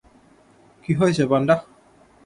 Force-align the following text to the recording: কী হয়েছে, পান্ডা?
কী 0.83 0.91
হয়েছে, 0.93 1.23
পান্ডা? 1.31 1.55